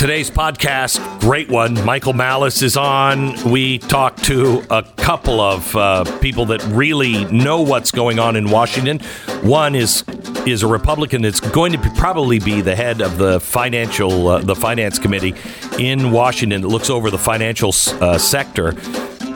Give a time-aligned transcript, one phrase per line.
[0.00, 1.74] Today's podcast, great one.
[1.84, 3.34] Michael Malice is on.
[3.50, 8.48] We talked to a couple of uh, people that really know what's going on in
[8.48, 9.00] Washington.
[9.42, 10.02] One is
[10.46, 14.38] is a Republican that's going to be, probably be the head of the financial uh,
[14.38, 15.34] the finance committee
[15.78, 18.72] in Washington that looks over the financial uh, sector.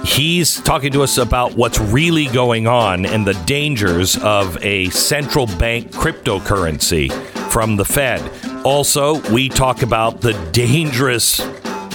[0.02, 5.46] He's talking to us about what's really going on and the dangers of a central
[5.46, 7.12] bank cryptocurrency
[7.50, 8.53] from the Fed.
[8.64, 11.38] Also, we talk about the dangerous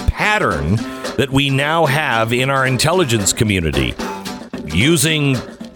[0.08, 0.76] pattern
[1.18, 3.96] that we now have in our intelligence community
[4.66, 5.36] using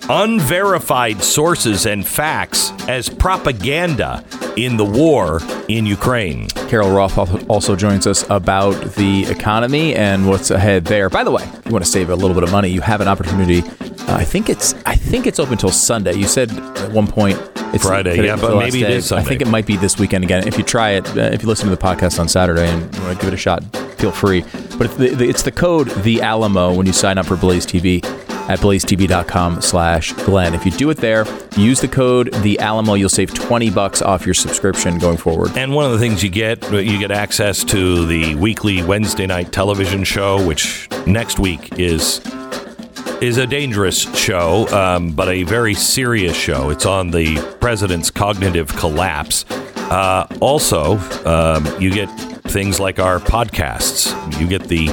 [0.10, 4.24] unverified sources and facts as propaganda
[4.56, 6.48] in the war in Ukraine.
[6.70, 11.10] Carol Roth also joins us about the economy and what's ahead there.
[11.10, 13.02] By the way, if you want to save a little bit of money, you have
[13.02, 13.62] an opportunity.
[13.62, 16.14] Uh, I think it's I think it's open until Sunday.
[16.14, 17.40] You said at one point
[17.74, 19.24] it's Friday, yeah, but maybe it is Sunday.
[19.24, 20.48] I think it might be this weekend again.
[20.48, 23.18] If you try it, uh, if you listen to the podcast on Saturday and want
[23.18, 23.64] to give it a shot,
[23.98, 24.42] feel free.
[24.78, 28.04] But it's the, it's the code the Alamo when you sign up for Blaze TV
[28.50, 30.54] at blazetv.com slash Glenn.
[30.54, 31.26] If you do it there,
[31.58, 35.58] use the code the Alamo, you'll save 20 bucks off your subscription going forward.
[35.58, 39.52] And one of the things you get, you get access to the weekly Wednesday night
[39.52, 42.20] television show, which next week is
[43.22, 46.70] is a dangerous show, um, but a very serious show.
[46.70, 49.46] It's on the president's cognitive collapse.
[49.50, 52.08] Uh, also, um, you get
[52.44, 54.12] things like our podcasts.
[54.40, 54.90] You get the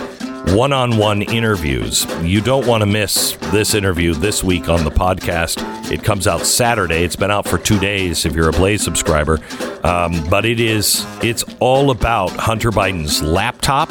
[0.55, 2.07] one on one interviews.
[2.23, 5.91] You don't want to miss this interview this week on the podcast.
[5.91, 7.05] It comes out Saturday.
[7.05, 9.39] It's been out for two days if you're a Blaze subscriber.
[9.85, 13.91] Um, but it is, it's all about Hunter Biden's laptop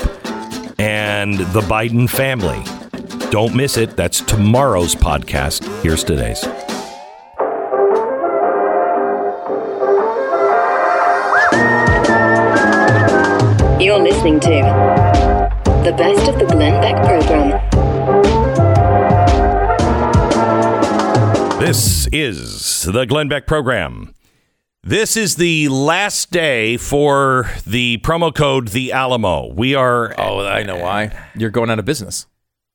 [0.79, 2.63] and the Biden family.
[3.31, 3.95] Don't miss it.
[3.95, 5.63] That's tomorrow's podcast.
[5.83, 6.43] Here's today's.
[13.79, 14.49] You're listening to
[15.83, 17.49] the best of the Glenn Beck program.
[21.59, 24.13] This is the Glenn Beck program.
[24.83, 29.53] This is the last day for the promo code The Alamo.
[29.53, 30.13] We are.
[30.17, 31.11] Oh, I know why.
[31.35, 32.25] You're going out of business.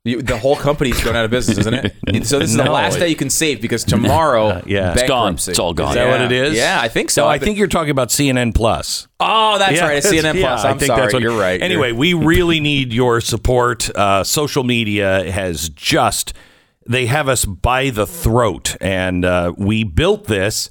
[0.07, 1.95] You, the whole company's going out of business, isn't it?
[2.27, 4.93] So this is the last day you can save because tomorrow, yeah.
[4.93, 5.35] It's It's gone.
[5.35, 5.89] It's all gone.
[5.91, 6.55] Is that what it is?
[6.55, 7.23] Yeah, I think so.
[7.23, 9.09] So I think you're talking about CNN Plus.
[9.19, 9.97] Oh, that's right.
[9.97, 10.65] It's CNN Plus.
[10.65, 11.01] I I'm think sorry.
[11.01, 11.61] that's what- you're right.
[11.61, 13.89] Anyway, You're- we really need your support.
[13.97, 16.35] Uh, social media has just
[16.87, 20.69] they have us by the throat, and uh, we built this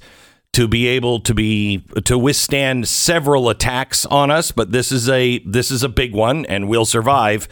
[0.52, 4.52] to be able to be to withstand several attacks on us.
[4.52, 7.48] But this is a this is a big one, and we'll survive.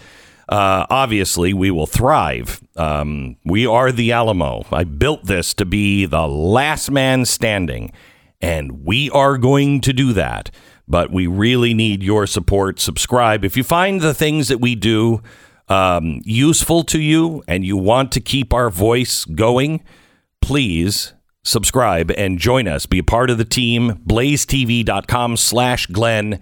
[0.49, 2.61] Uh, obviously, we will thrive.
[2.77, 4.65] Um, we are the Alamo.
[4.73, 7.93] I built this to be the last man standing,
[8.41, 10.51] and we are going to do that.
[10.89, 12.81] But we really need your support.
[12.81, 13.45] Subscribe.
[13.45, 15.23] If you find the things that we do
[15.69, 19.83] um, useful to you and you want to keep our voice going,
[20.41, 21.15] please
[21.45, 22.87] subscribe and join us.
[22.87, 24.03] Be a part of the team.
[24.07, 26.41] BlazeTV.com slash Glenn.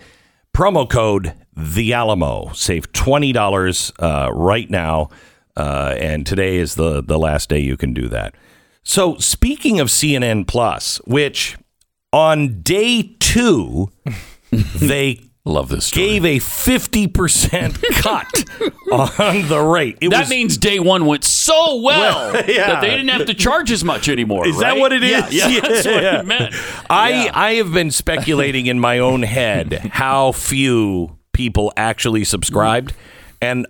[0.54, 2.52] Promo code The Alamo.
[2.54, 5.08] Save $20 uh, right now.
[5.56, 8.34] Uh, and today is the, the last day you can do that.
[8.82, 11.58] So, speaking of CNN Plus, which
[12.12, 13.90] on day two,
[14.52, 16.06] they Love this story.
[16.06, 18.44] gave a 50% cut
[19.18, 19.96] on the rate.
[20.00, 22.66] It that was, means day one went so well, Well, yeah.
[22.68, 24.46] that they didn't have to charge as much anymore.
[24.46, 24.80] Is that right?
[24.80, 25.32] what it is?
[25.32, 26.20] Yeah, Yeah, that's what yeah.
[26.20, 26.54] it meant.
[26.88, 27.30] I.
[27.32, 32.92] I have been speculating in my own head how few people actually subscribed,
[33.40, 33.66] and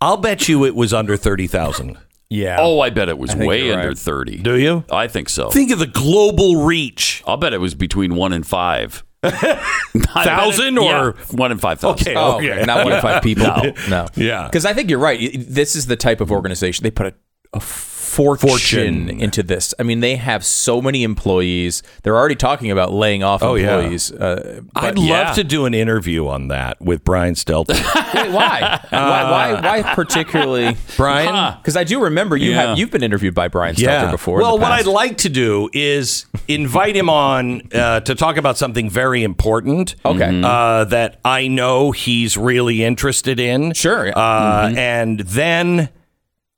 [0.00, 1.98] I'll bet you it was under 30,000.
[2.30, 2.56] yeah.
[2.58, 3.98] Oh, I bet it was way you're under right.
[3.98, 4.38] 30.
[4.38, 4.84] Do you?
[4.90, 5.50] I think so.
[5.50, 7.22] Think of the global reach.
[7.26, 9.04] I'll bet it was between one and five.
[9.22, 12.08] Thousand or- Yeah, one and five thousand.
[12.08, 12.18] Okay.
[12.18, 12.52] Oh, okay.
[12.52, 12.64] okay.
[12.64, 13.44] Not one in five people.
[13.44, 13.74] No.
[13.90, 14.06] no.
[14.16, 14.46] Yeah.
[14.46, 15.34] Because I think you're right.
[15.38, 17.14] This is the type of organization they put a,
[17.52, 19.08] a fortune, Fortune.
[19.20, 19.72] into this.
[19.78, 21.82] I mean, they have so many employees.
[22.02, 23.76] They're already talking about laying off Oh, yeah.
[23.78, 24.10] employees.
[24.12, 27.74] Uh, I'd but- love to do an interview on that with Brian Stelter.
[28.14, 28.80] Wait, why?
[28.90, 29.30] why?
[29.30, 29.60] Why?
[29.82, 30.76] Why particularly?
[30.96, 31.56] Brian?
[31.60, 32.66] Because I do remember you Yeah.
[32.68, 34.38] have you've been interviewed by Brian Stelter before.
[34.38, 34.72] Well, what.
[34.72, 39.94] I'd like to do is invite him on uh, to talk about something very important.
[40.04, 40.40] Okay.
[40.44, 43.72] Uh, that I know he's really interested in.
[43.74, 44.12] Sure, yeah.
[44.18, 45.90] Uh, And then,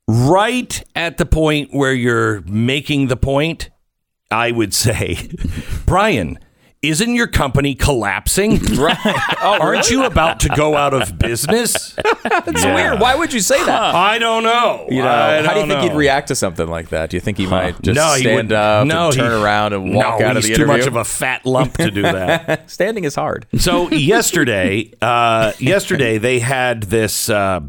[0.09, 3.71] right at the point where you're making the point,
[4.31, 5.31] I would say,
[5.87, 6.39] Brian.
[6.83, 8.59] Isn't your company collapsing?
[8.75, 8.99] right?
[9.45, 11.97] Oh, Aren't you about to go out of business?
[12.25, 12.99] It's weird.
[13.01, 13.95] Why would you say that?
[13.95, 14.87] I don't know.
[14.89, 17.11] You know, I how do you think he'd react to something like that?
[17.11, 19.95] Do you think he might just no, stand up, no, and turn he- around, and
[19.95, 20.49] walk no, out of the interview?
[20.49, 22.69] he's too much of a fat lump to do that.
[22.71, 23.47] Standing is hard.
[23.59, 27.61] so yesterday, uh, yesterday they had this uh,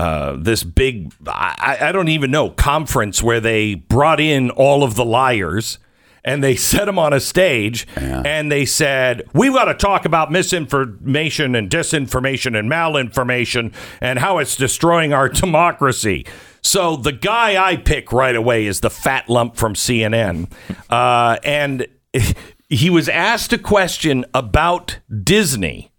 [0.00, 4.94] uh, this big I, I don't even know conference where they brought in all of
[4.94, 5.78] the liars.
[6.22, 10.32] And they set them on a stage and they said, We've got to talk about
[10.32, 16.26] misinformation and disinformation and malinformation and how it's destroying our democracy.
[16.62, 20.50] So the guy I pick right away is the fat lump from CNN.
[20.88, 21.86] Uh, and
[22.68, 25.90] he was asked a question about Disney.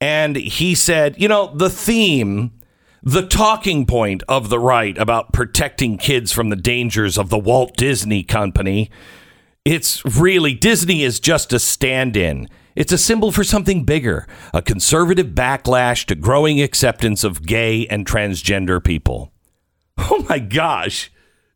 [0.00, 2.52] And he said, you know, the theme,
[3.02, 7.76] the talking point of the right about protecting kids from the dangers of the Walt
[7.76, 8.90] Disney Company,
[9.64, 12.48] it's really Disney is just a stand in.
[12.76, 18.06] It's a symbol for something bigger a conservative backlash to growing acceptance of gay and
[18.06, 19.32] transgender people.
[19.98, 21.12] Oh my gosh.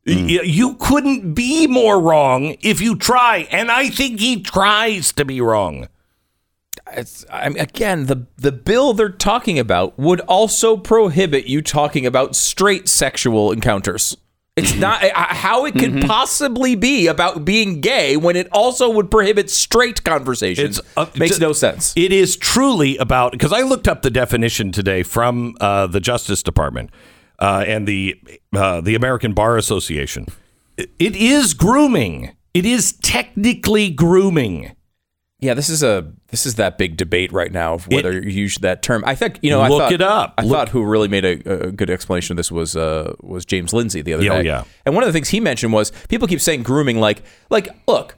[0.07, 0.29] Y- hmm.
[0.45, 3.49] You couldn't be more wrong if you try.
[3.51, 5.89] And I think he tries to be wrong.
[6.93, 12.05] It's, I mean, again, the the bill they're talking about would also prohibit you talking
[12.07, 14.17] about straight sexual encounters.
[14.57, 19.11] It's not uh, how it could possibly be about being gay when it also would
[19.11, 20.81] prohibit straight conversations.
[20.97, 21.93] Uh, Makes no sense.
[21.97, 26.43] It is truly about because I looked up the definition today from uh, the Justice
[26.43, 26.91] Department
[27.39, 28.21] uh, and the
[28.55, 30.27] uh, the American Bar Association.
[30.77, 32.37] It is grooming.
[32.53, 34.77] It is technically grooming.
[35.41, 38.57] Yeah, this is a this is that big debate right now of whether you use
[38.59, 39.03] that term.
[39.07, 39.61] I think you know.
[39.61, 40.35] I Look thought, it up.
[40.39, 43.45] I Look- thought who really made a, a good explanation of this was uh, was
[43.45, 44.47] James Lindsay the other Yeah, oh, day.
[44.47, 44.65] yeah.
[44.87, 48.17] And one of the things he mentioned was people keep saying grooming, like like look.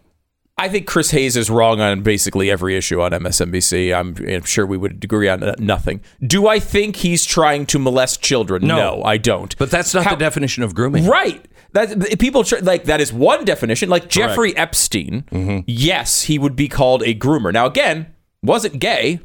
[0.59, 3.95] I think Chris Hayes is wrong on basically every issue on MSNBC.
[3.95, 6.01] I'm, I'm sure we would agree on nothing.
[6.23, 8.67] Do I think he's trying to molest children?
[8.67, 9.03] No.
[9.03, 9.55] I don't.
[9.59, 11.05] But that's not How- the definition of grooming.
[11.07, 11.45] Right.
[11.73, 13.91] That people like that is one definition.
[13.91, 15.61] Like Jeffrey Epstein, Mm-hmm.
[15.67, 17.53] yes, he would be called a groomer.
[17.53, 19.21] Now again, wasn't gay,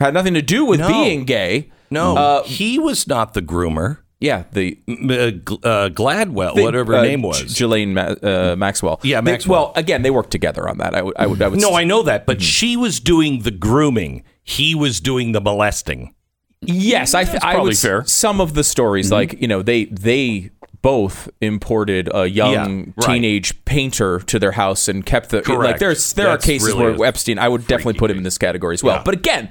[0.00, 0.88] had nothing to do with No.
[0.88, 1.70] being gay.
[1.90, 3.98] No, Uh, he was not the groomer.
[4.22, 7.42] Yeah, the uh, uh, Gladwell, whatever her uh, name was.
[7.42, 9.00] Ghislaine Ma- uh, Maxwell.
[9.02, 9.64] Yeah, They- Maxwell.
[9.64, 10.94] well, again, they worked together on that.
[10.94, 11.60] I would, I would, I would.
[11.60, 12.26] no, I know that, Mm-hmm.
[12.26, 14.22] but she was doing the grooming.
[14.44, 16.14] He was doing the molesting.
[16.60, 17.78] Yes, I, th- I probably would.
[17.78, 18.04] fair.
[18.04, 19.14] Some of the stories, Mm-hmm.
[19.14, 20.50] like you know, they they
[20.82, 23.06] both imported a young Yeah, right.
[23.06, 25.44] teenage painter to their house and kept the like.
[25.46, 25.80] Correct.
[25.80, 27.38] There's there That's are cases really where Epstein.
[27.38, 28.96] I would definitely put him in this category as well.
[28.96, 29.02] Yeah.
[29.04, 29.50] But again,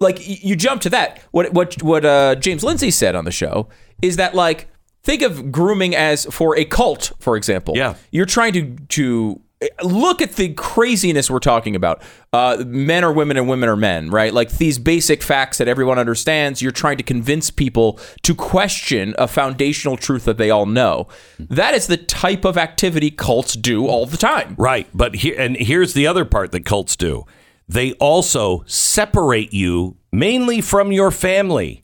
[0.00, 1.22] like you jump to that.
[1.30, 3.68] What what what uh, James Lindsay said on the show
[4.02, 4.68] is that like
[5.02, 7.76] think of grooming as for a cult, for example.
[7.76, 7.94] Yeah.
[8.10, 9.40] you're trying to to
[9.82, 12.02] look at the craziness we're talking about.
[12.32, 14.34] Uh, men are women and women are men, right?
[14.34, 16.60] Like these basic facts that everyone understands.
[16.60, 21.08] You're trying to convince people to question a foundational truth that they all know.
[21.38, 24.54] That is the type of activity cults do all the time.
[24.58, 24.88] Right.
[24.92, 27.24] But here and here's the other part that cults do.
[27.68, 31.82] They also separate you mainly from your family.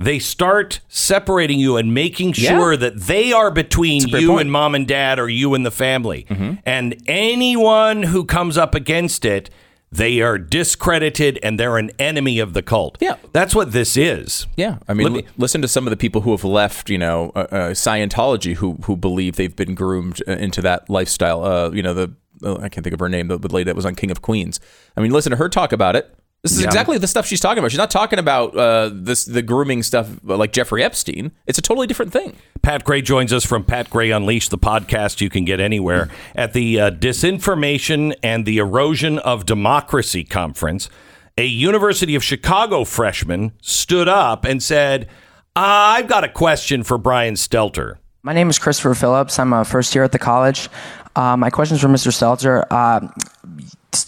[0.00, 2.50] They start separating you and making Yeah.
[2.50, 4.40] sure that they are between you point.
[4.40, 6.26] and mom and dad or you and the family.
[6.66, 9.48] And anyone who comes up against it,
[9.92, 12.96] they are discredited and they're an enemy of the cult.
[13.00, 13.16] Yeah.
[13.32, 14.46] That's what this is.
[14.56, 17.30] Yeah, I mean, me- listen to some of the people who have left, you know,
[17.36, 21.44] uh, uh, Scientology, who who believe they've been groomed uh, into that lifestyle.
[21.44, 22.10] Uh, you know, the
[22.44, 24.22] uh, I can't think of her name, the, the lady that was on King of
[24.22, 24.60] Queens.
[24.96, 26.14] I mean, listen to her talk about it.
[26.42, 27.70] This is exactly the stuff she's talking about.
[27.70, 31.30] She's not talking about uh, this the grooming stuff uh, like Jeffrey Epstein.
[31.46, 32.36] It's a totally different thing.
[32.62, 36.52] Pat Gray joins us from Pat Gray Unleashed, the podcast you can get anywhere at
[36.52, 40.90] the uh, Disinformation and the Erosion of Democracy Conference.
[41.38, 45.08] A University of Chicago freshman stood up and said,
[45.54, 47.98] I've got a question for Brian Stelter.
[48.24, 49.40] My name is Christopher Phillips.
[49.40, 50.68] I'm a first year at the college.
[51.16, 52.12] Uh, my question is for Mr.
[52.12, 52.64] Seltzer.
[52.70, 53.08] Uh,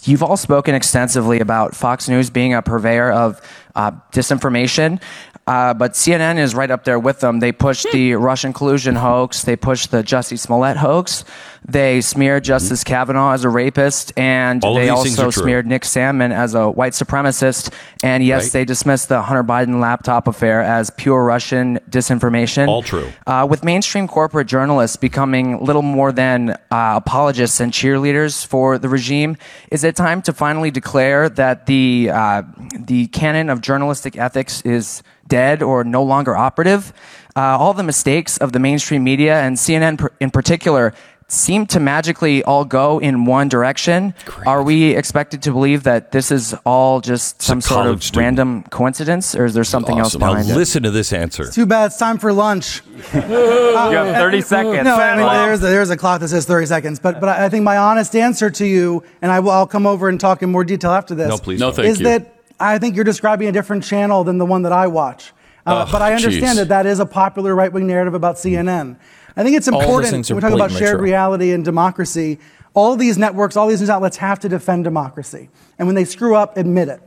[0.03, 3.41] you've all spoken extensively about Fox News being a purveyor of
[3.75, 5.01] uh, disinformation.
[5.47, 7.39] Uh, but CNN is right up there with them.
[7.39, 9.43] They pushed the Russian collusion hoax.
[9.43, 11.23] They pushed the Jussie Smollett hoax.
[11.67, 16.53] They smeared Justice Kavanaugh as a rapist, and All they also smeared Nick Sandmann as
[16.53, 17.71] a white supremacist.
[18.03, 18.51] And yes, Right.
[18.53, 22.67] they dismissed the Hunter Biden laptop affair as pure Russian disinformation.
[22.67, 23.07] All true.
[23.25, 28.89] Uh, with mainstream corporate journalists becoming little more than uh, apologists and cheerleaders for the
[28.89, 29.35] regime,
[29.71, 32.43] is it time to finally declare that the uh,
[32.79, 36.93] the canon of journalistic ethics is dead or no longer operative?
[37.35, 40.93] Uh, all the mistakes of the mainstream media and CNN per- in particular
[41.27, 44.13] seem to magically all go in one direction.
[44.45, 48.23] Are we expected to believe that this is all just some sort of student.
[48.23, 50.21] random coincidence, or is there something else awesome.
[50.21, 50.55] Now behind it?
[50.55, 51.49] listen to this answer.
[51.49, 52.83] Too bad it's time for lunch.
[53.15, 54.83] You have 30 seconds.
[54.83, 57.49] No, I mean there's a, there's a clock that says 30 seconds, but but I
[57.49, 60.51] think my honest answer to you, and I will I'll come over and talk in
[60.51, 61.27] more detail after this.
[61.27, 61.75] No, please No, don't.
[61.77, 62.05] thank is you.
[62.05, 65.33] that I think you're describing a different channel than the one that I watch.
[65.65, 66.61] Uh, but I understand jeez.
[66.61, 68.97] that that is a popular right wing narrative about CNN.
[69.35, 71.03] I think it's important when are we talk about shared true.
[71.03, 72.39] reality and democracy.
[72.73, 76.35] All these networks, all these news outlets have to defend democracy, and when they screw
[76.35, 77.01] up, admit it.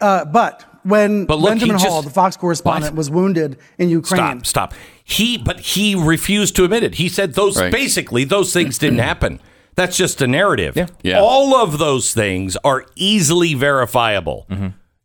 [0.00, 2.98] Uh, but when But look, Benjamin Hall, just- the Fox correspondent, What?
[2.98, 4.74] was wounded in Ukraine, Stop, stop.
[5.02, 6.96] He, but he refused to admit it.
[6.96, 7.72] He said those Right.
[7.72, 9.40] basically those things didn't happen.
[9.76, 10.76] That's just a narrative.
[10.76, 10.86] Yeah.
[11.02, 11.20] Yeah.
[11.20, 14.46] All of those things are easily verifiable.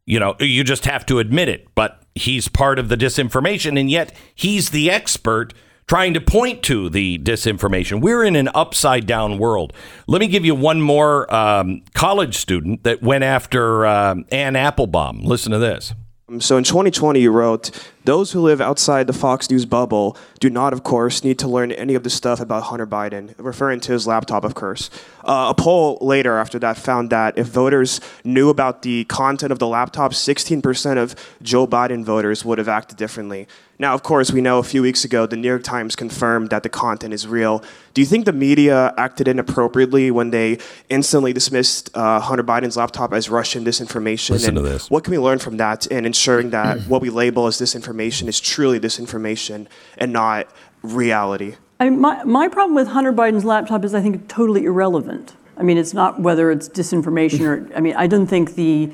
[0.06, 1.68] You know, you just have to admit it.
[1.76, 5.54] But he's part of the disinformation, and yet he's the expert
[5.88, 8.02] trying to point to the disinformation.
[8.02, 9.74] We're in an upside down world.
[10.08, 15.22] Let me give you one more um, college student that went after um, Anne Applebaum.
[15.22, 15.94] Listen to this.
[16.40, 17.72] So in 2020, you wrote,
[18.06, 21.74] Those who live outside the Fox News bubble do not, of course, need to learn
[21.74, 24.90] any of the stuff about Hunter Biden, referring to his laptop, of course.
[25.26, 29.60] Uh, a poll later after that found that if voters knew about the content of
[29.60, 33.46] the laptop, 16% of Joe Biden voters would have acted differently.
[33.82, 36.62] Now, of course, we know a few weeks ago the New York Times confirmed that
[36.62, 37.64] the content is real.
[37.96, 40.60] Do you think the media acted inappropriately when they
[40.90, 44.30] instantly dismissed uh, Hunter Biden's laptop as Russian disinformation?
[44.30, 44.88] Listen and to this.
[44.92, 48.40] What can we learn from that in ensuring that what we label as disinformation is
[48.40, 49.66] truly disinformation
[49.98, 50.48] and not
[50.84, 51.56] reality?
[51.80, 55.34] I mean, my, my problem with Hunter Biden's laptop is I think totally irrelevant.
[55.58, 58.92] I mean, it's not whether it's disinformation or, I mean, I don't think the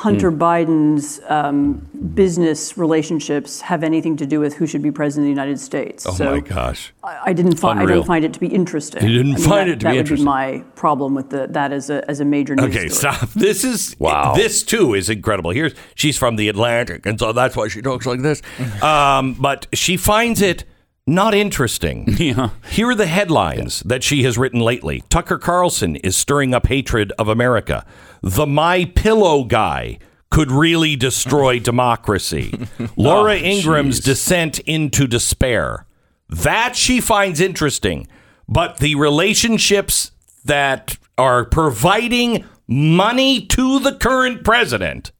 [0.00, 0.42] Hunter Hmm.
[0.42, 1.74] Biden's um,
[2.14, 6.04] business relationships have anything to do with who should be president of the United States.
[6.06, 6.92] Oh so my gosh.
[7.02, 8.00] I, I didn't find I Unreal.
[8.00, 9.02] don't find it to be interesting.
[9.02, 11.30] You didn't I mean, find that, it to that be would be my problem with
[11.30, 13.14] the, that as a as a major news Okay, story.
[13.14, 13.28] stop.
[13.34, 14.34] This is Wow.
[14.34, 15.50] This too is incredible.
[15.52, 18.42] Here's she's from the Atlantic, and so that's why she talks like this.
[18.82, 20.64] Um, but she finds it
[21.06, 22.04] not interesting.
[22.18, 22.50] Yeah.
[22.70, 25.04] Here are the headlines that she has written lately.
[25.08, 27.86] Tucker Carlson is stirring up hatred of America.
[28.28, 29.98] The My Pillow guy
[30.30, 32.52] could really destroy democracy.
[32.96, 35.86] Laura Oh, Ingraham's descent into despair.
[36.28, 38.08] That she finds interesting.
[38.48, 40.10] But the relationships
[40.44, 45.12] that are providing money to the current president,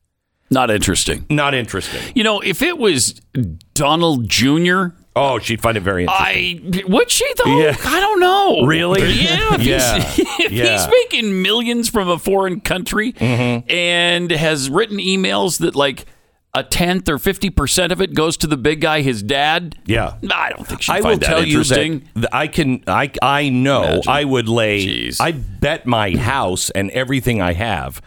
[0.50, 1.26] Not interesting.
[1.30, 2.00] not interesting.
[2.16, 3.20] You know, if it was
[3.74, 6.84] Donald Jr., Oh, she'd find it very interesting.
[6.84, 7.58] I would she though?
[7.58, 7.76] Yeah.
[7.84, 8.66] I don't know.
[8.66, 9.00] Really?
[9.12, 9.54] Yeah.
[9.54, 9.98] If, Yeah.
[10.10, 10.78] He's, if Yeah.
[10.78, 13.70] he's making millions from a foreign country Mm-hmm.
[13.70, 16.04] and has written emails that like
[16.54, 19.76] a tenth or fifty percent of it goes to the big guy, his dad.
[19.86, 20.14] Yeah.
[20.32, 22.82] I don't think she'd I will tell you that I can.
[22.86, 23.82] I I know.
[23.84, 24.02] Imagine.
[24.10, 24.86] I would lay.
[24.86, 25.16] Jeez.
[25.20, 28.00] I bet my house and everything I have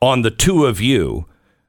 [0.00, 1.26] on the two of you,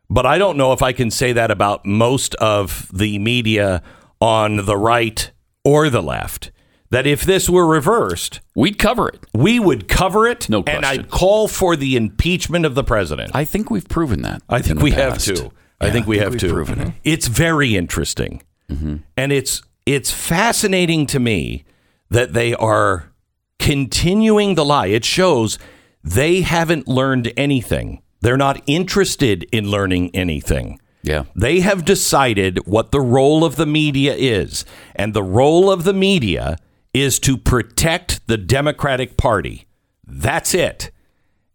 [0.09, 3.83] but I don't know if I can say that about most of the media
[4.20, 5.32] on the right
[5.63, 6.51] or the left.
[6.89, 9.25] That if this were reversed, We'd cover it.
[9.34, 10.86] we would cover it, No and.
[10.86, 13.32] I'd call for the impeachment of the president.
[13.34, 14.43] I think we've proven that.
[14.48, 15.25] I think we have past.
[15.36, 15.51] to.
[15.82, 16.53] I think we have we've to.
[16.53, 16.88] proven it.
[16.89, 16.98] Mm-hmm.
[17.03, 18.98] It's very interesting, mm-hmm.
[19.17, 21.65] and it's it's fascinating to me
[22.10, 23.12] that they are
[23.58, 24.88] continuing the lie.
[24.88, 25.58] It shows
[26.03, 28.01] they haven't learned anything.
[28.22, 30.79] They're not interested in learning anything.
[31.03, 31.25] Yeah.
[31.36, 35.93] They have decided what the role of the media is, and the role of the
[35.93, 36.57] media
[36.93, 39.67] is to protect the Democratic Party.
[40.05, 40.91] That's it.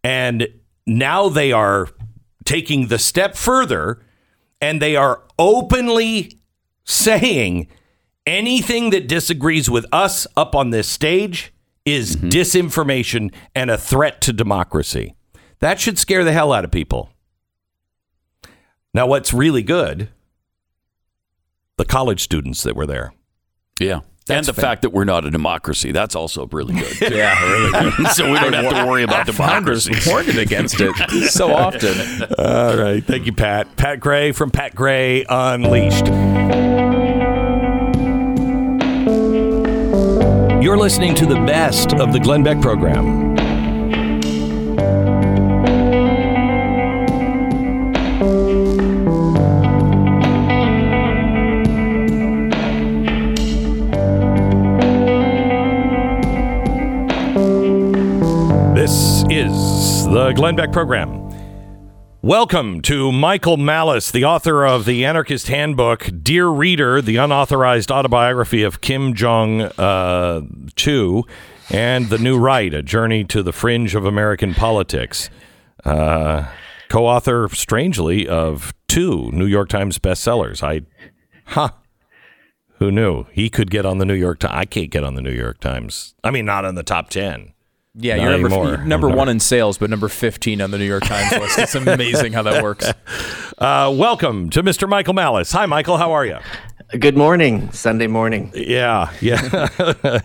[0.05, 0.49] And
[0.87, 1.88] now they are
[2.45, 4.02] taking the step further
[4.61, 6.40] and they are openly
[6.85, 7.69] saying
[8.26, 11.52] anything that disagrees with us up on this stage
[11.85, 12.28] is mm-hmm.
[12.28, 15.14] disinformation and a threat to democracy.
[15.61, 17.11] That should scare the hell out of people.
[18.95, 20.09] Now, what's really good,
[21.76, 23.12] the college students that were there.
[23.80, 24.00] Yeah.
[24.28, 25.92] and the fact that we're not a democracy.
[25.92, 26.92] That's also really good.
[26.97, 27.09] too.
[27.16, 28.07] Yeah, really good.
[28.12, 30.11] so we don't have to worry about Founders democracy.
[30.11, 30.95] warned against it
[31.30, 32.25] so often.
[32.38, 33.04] All right.
[33.04, 33.76] Thank you, Pat.
[33.76, 36.07] Pat Gray from Pat Gray Unleashed.
[40.62, 43.38] You're listening to the best of the Glenn Beck program.
[60.33, 61.29] Glenn Beck program.
[62.23, 68.65] Welcome to Michael Malice, the author of The Anarchist Handbook, Dear Reader, the unauthorized autobiography
[68.65, 70.43] of Kim Jong uh,
[70.85, 71.29] Il,
[71.71, 75.31] and The New Right, A Journey to the Fringe of American Politics.
[75.85, 76.49] Uh,
[76.89, 80.63] co author, strangely, of two New York Times bestsellers.
[80.63, 80.83] I,
[81.45, 81.71] huh.
[82.79, 83.25] Who knew?
[83.33, 84.55] He could get on the New York Times.
[84.55, 86.15] I can't get on the New York Times.
[86.25, 87.53] I mean, not on the top 10.
[88.00, 90.85] Yeah, Not you're number, you're number one in sales, but number 15 on the New
[90.85, 91.59] York Times list.
[91.59, 92.87] It's amazing how that works.
[93.59, 94.88] Uh, welcome to Mr.
[94.88, 95.50] Michael Malice.
[95.50, 95.97] Hi, Michael.
[95.97, 96.38] How are you?
[96.97, 98.52] Good morning, Sunday morning.
[98.55, 99.69] Yeah, yeah.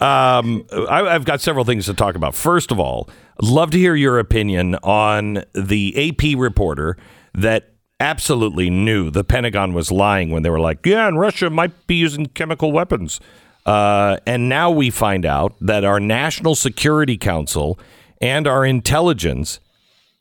[0.00, 2.34] um, I, I've got several things to talk about.
[2.34, 3.10] First of all,
[3.42, 6.96] I'd love to hear your opinion on the AP reporter
[7.34, 11.86] that absolutely knew the Pentagon was lying when they were like, yeah, and Russia might
[11.86, 13.20] be using chemical weapons.
[13.68, 17.78] Uh, and now we find out that our National Security Council
[18.18, 19.60] and our intelligence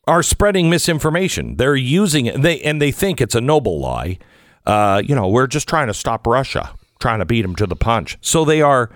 [0.05, 1.55] are spreading misinformation.
[1.55, 4.17] They're using it, they and they think it's a noble lie.
[4.65, 7.77] Uh, you know, we're just trying to stop Russia, trying to beat them to the
[7.77, 8.17] punch.
[8.19, 8.89] So they are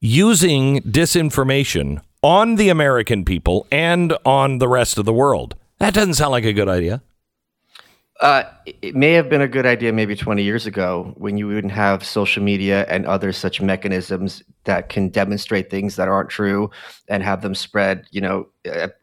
[0.00, 5.56] using disinformation on the American people and on the rest of the world.
[5.80, 7.02] That doesn't sound like a good idea.
[8.20, 11.72] Uh, it may have been a good idea maybe 20 years ago when you wouldn't
[11.72, 16.70] have social media and other such mechanisms that can demonstrate things that aren't true
[17.08, 18.46] and have them spread, you know,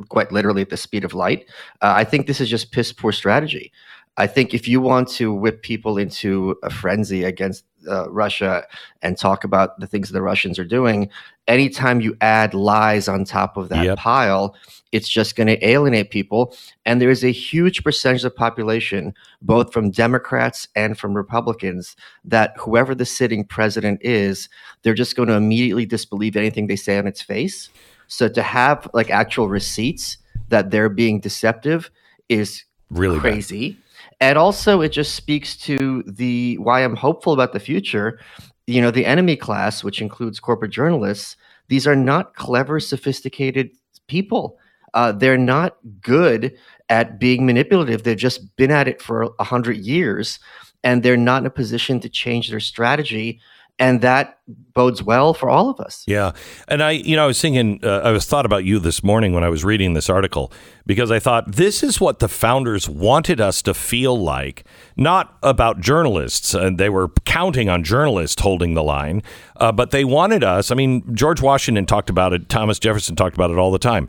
[0.07, 1.45] quite literally at the speed of light.
[1.81, 3.73] Uh, I think this is just piss poor strategy.
[4.17, 8.65] I think if you want to whip people into a frenzy against uh, Russia
[9.01, 11.09] and talk about the things the Russians are doing,
[11.47, 13.97] anytime you add lies on top of that Yep.
[13.97, 14.55] pile,
[14.91, 16.55] it's just going to alienate people.
[16.85, 21.95] And there is a huge percentage of the population, both from Democrats and from Republicans,
[22.25, 24.49] that whoever the sitting president is,
[24.83, 27.69] they're just going to immediately disbelieve anything they say on its face.
[28.07, 30.17] So to have like actual receipts
[30.49, 31.89] that they're being deceptive
[32.29, 33.33] is Really bad.
[33.33, 33.77] crazy.
[34.19, 38.19] And also, it just speaks to the why I'm hopeful about the future.
[38.67, 41.37] You know, the enemy class, which includes corporate journalists,
[41.69, 43.71] these are not clever, sophisticated
[44.07, 44.57] people.
[44.93, 46.57] Uh, they're not good
[46.89, 48.03] at being manipulative.
[48.03, 50.39] They've just been at it for a hundred years,
[50.83, 53.39] and they're not in a position to change their strategy.
[53.79, 54.37] And that
[54.73, 56.03] bodes well for all of us.
[56.05, 56.33] Yeah,
[56.67, 59.33] and I, you know, I was thinking, uh, I was thought about you this morning
[59.33, 60.51] when I was reading this article
[60.85, 64.65] because I thought this is what the founders wanted us to feel like,
[64.97, 69.23] not about journalists, and they were counting on journalists holding the line,
[69.55, 70.69] uh, but they wanted us.
[70.69, 74.07] I mean, George Washington talked about it, Thomas Jefferson talked about it all the time.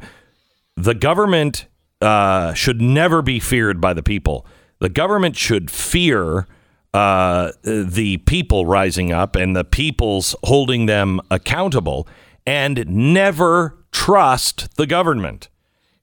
[0.77, 1.67] The government
[2.01, 4.47] uh, should never be feared by the people.
[4.79, 6.47] The government should fear
[6.95, 12.07] uh, the people rising up and the people's holding them accountable
[12.47, 15.49] and never trust the government.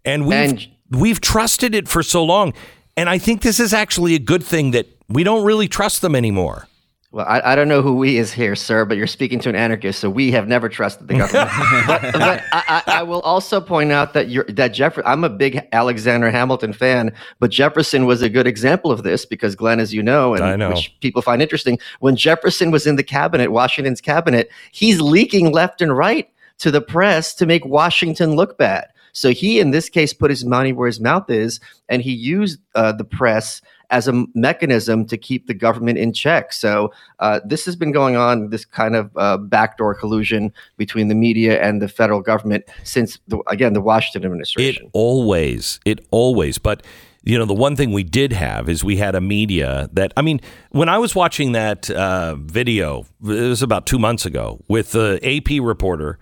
[0.05, 2.53] And we've, And- we've trusted it for so long.
[2.95, 6.15] And I think this is actually a good thing that we don't really trust them
[6.15, 6.67] anymore.
[7.11, 9.55] Well, I, I don't know who we is here, sir, but you're speaking to an
[9.55, 11.49] anarchist, so we have never trusted the government.
[11.87, 15.29] but but I, I, I will also point out that you're, that Jeff, I'm a
[15.29, 19.91] big Alexander Hamilton fan, but Jefferson was a good example of this because Glenn, as
[19.91, 20.69] you know, and know.
[20.69, 25.81] which people find interesting, when Jefferson was in the cabinet, Washington's cabinet, he's leaking left
[25.81, 28.85] and right to the press to make Washington look bad.
[29.13, 32.59] So he, in this case, put his money where his mouth is, and he used
[32.75, 36.53] uh, the press as a mechanism to keep the government in check.
[36.53, 41.15] So uh, this has been going on, this kind of uh, backdoor collusion between the
[41.15, 44.85] media and the federal government since, the, again, the Washington administration.
[44.85, 46.57] It always, it always.
[46.57, 46.83] But
[47.23, 50.13] you know, the one thing we did have is we had a media that.
[50.15, 50.39] I mean,
[50.71, 55.19] when I was watching that uh, video, it was about two months ago, with the
[55.21, 56.17] AP reporter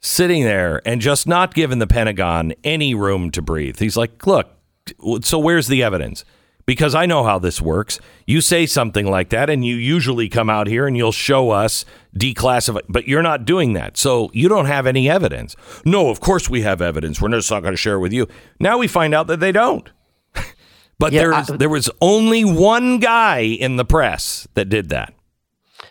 [0.00, 3.78] sitting there and just not giving the Pentagon any room to breathe.
[3.78, 4.48] He's like, "Look,
[5.20, 6.24] so where's the evidence?"
[6.68, 7.98] Because I know how this works.
[8.26, 11.86] You say something like that, and you usually come out here and you'll show us
[12.14, 13.96] declassify, but you're not doing that.
[13.96, 15.56] So you don't have any evidence.
[15.86, 17.22] No, of course we have evidence.
[17.22, 18.28] We're just not going to share it with you.
[18.60, 19.88] Now we find out that they don't.
[20.98, 25.14] but Yeah, there, I- there was only one guy in the press that did that.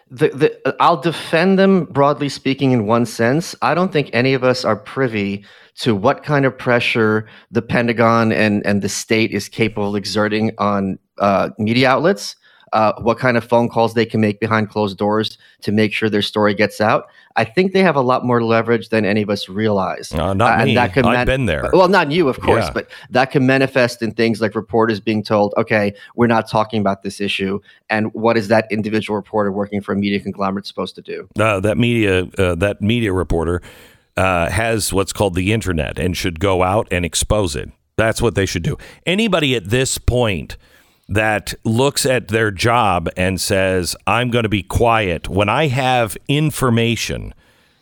[0.10, 3.56] The, the, I'll defend them broadly speaking in one sense.
[3.62, 5.46] I don't think any of us are privy
[5.80, 10.52] to what kind of pressure the Pentagon and, and the state is capable of exerting
[10.58, 12.36] on uh, media outlets,
[12.74, 16.10] uh, what kind of phone calls they can make behind closed doors to make sure
[16.10, 17.08] their story gets out.
[17.36, 20.12] I think they have a lot more leverage than any of us realize.
[20.12, 20.76] Uh, not Uh, me.
[20.76, 21.70] that can I've man- been there.
[21.72, 22.72] Well, not you, of course, Yeah.
[22.74, 27.04] but that can manifest in things like reporters being told, okay, we're not talking about
[27.04, 27.60] this issue.
[27.90, 31.28] And what is that individual reporter working for a media conglomerate supposed to do?
[31.40, 33.62] uh, that media uh, that media reporter
[34.18, 37.70] uh, has what's called the internet and should go out and expose it.
[37.98, 38.78] That's what they should do.
[39.06, 40.58] Anybody at this point
[41.10, 46.18] that looks at their job and says, "I'm going to be quiet when I have
[46.28, 47.34] information."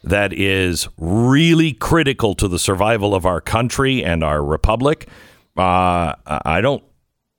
[0.04, 5.10] That is really critical to the survival of our country and our republic.
[5.58, 6.84] Uh, I don't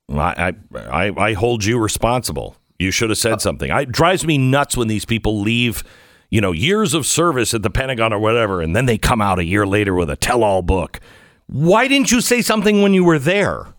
[0.09, 2.57] I, I I hold you responsible.
[2.79, 3.71] You should have said something.
[3.71, 5.85] I, it drives me nuts when these people leave,
[6.29, 9.39] you know, years of service at the Pentagon or whatever, and then they come out
[9.39, 11.01] a year later with a tell-all book.
[11.47, 13.76] Why didn't you say something when you were there?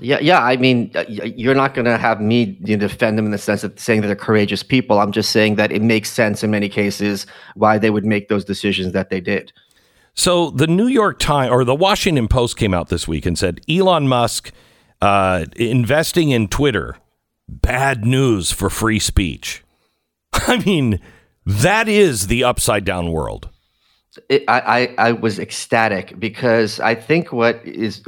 [0.00, 0.42] Yeah, yeah.
[0.42, 3.62] I mean, you're not going to have me you know, defend them in the sense
[3.62, 4.98] of saying that they're courageous people.
[4.98, 8.44] I'm just saying that it makes sense in many cases why they would make those
[8.44, 9.52] decisions that they did.
[10.14, 13.60] So the New York Times or the Washington Post came out this week and said
[13.68, 14.52] Elon Musk
[15.00, 16.96] uh, investing in Twitter,
[17.48, 19.62] bad news for free speech.
[20.32, 21.00] I mean,
[21.46, 23.48] that is the upside down world.
[24.28, 28.02] It, I, I was ecstatic because I think what is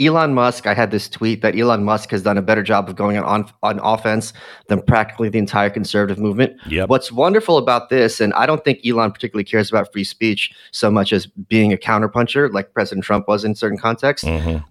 [0.00, 0.66] Elon Musk.
[0.66, 3.48] I had this tweet that Elon Musk has done a better job of going on
[3.62, 4.32] on offense
[4.68, 6.56] than practically the entire conservative movement.
[6.66, 6.88] Yep.
[6.88, 10.90] What's wonderful about this, and I don't think Elon particularly cares about free speech so
[10.90, 14.26] much as being a counterpuncher, like President Trump was in certain contexts.
[14.26, 14.64] Mm-hmm.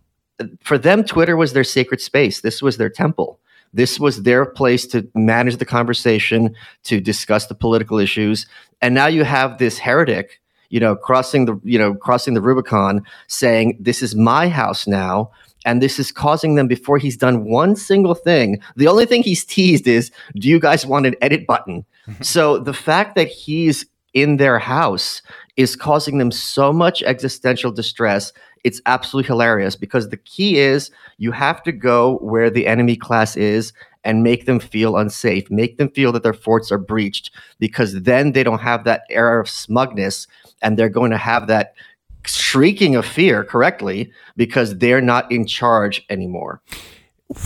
[0.61, 2.41] For them, Twitter was their sacred space.
[2.41, 3.39] This was their temple.
[3.73, 8.45] This was their place to manage the conversation, to discuss the political issues.
[8.81, 10.40] And now you have this heretic,
[10.71, 15.29] you know, crossing the, you know, crossing the Rubicon, saying, "This is my house now."
[15.63, 18.59] And this is causing them before he's done one single thing.
[18.77, 21.85] The only thing he's teased is, "Do you guys want an edit button?"
[22.21, 25.21] so the fact that he's in their house
[25.57, 28.33] is causing them so much existential distress.
[28.63, 33.35] It's absolutely hilarious because the key is you have to go where the enemy class
[33.35, 38.01] is and make them feel unsafe, make them feel that their forts are breached, because
[38.01, 40.27] then they don't have that air of smugness
[40.61, 41.73] and they're going to have that
[42.25, 46.61] shrieking of fear correctly because they're not in charge anymore.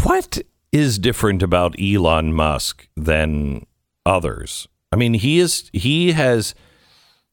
[0.03, 0.41] What
[0.71, 3.65] is different about Elon Musk than
[4.05, 4.67] others?
[4.91, 6.55] I mean, he is he has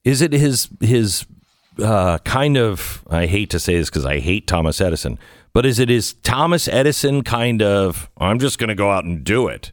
[0.05, 1.27] is it his his
[1.83, 5.19] uh, kind of I hate to say this because I hate Thomas Edison,
[5.53, 9.25] but is it his Thomas Edison kind of I'm just going to go out and
[9.25, 9.73] do it?